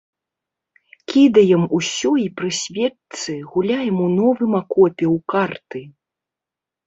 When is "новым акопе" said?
4.19-5.05